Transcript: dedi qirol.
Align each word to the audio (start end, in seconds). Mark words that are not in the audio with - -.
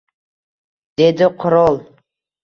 dedi 1.01 1.27
qirol. 1.43 1.75